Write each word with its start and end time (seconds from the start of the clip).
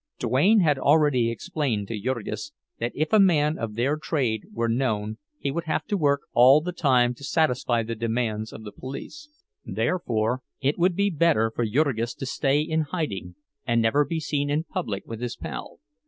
Duane 0.17 0.61
had 0.61 0.79
already 0.79 1.29
explained 1.29 1.87
to 1.87 1.99
Jurgis 2.01 2.53
that 2.79 2.91
if 2.95 3.13
a 3.13 3.19
man 3.19 3.59
of 3.59 3.75
their 3.75 3.97
trade 3.97 4.45
were 4.51 4.67
known 4.67 5.19
he 5.37 5.51
would 5.51 5.65
have 5.65 5.85
to 5.85 5.95
work 5.95 6.21
all 6.33 6.59
the 6.59 6.71
time 6.71 7.13
to 7.13 7.23
satisfy 7.23 7.83
the 7.83 7.93
demands 7.93 8.51
of 8.51 8.63
the 8.63 8.71
police. 8.71 9.29
Therefore 9.63 10.41
it 10.59 10.79
would 10.79 10.95
be 10.95 11.11
better 11.11 11.51
for 11.51 11.67
Jurgis 11.67 12.15
to 12.15 12.25
stay 12.25 12.61
in 12.61 12.81
hiding 12.81 13.35
and 13.63 13.79
never 13.79 14.03
be 14.03 14.19
seen 14.19 14.49
in 14.49 14.63
public 14.63 15.05
with 15.05 15.21
his 15.21 15.35
pal. 15.35 15.77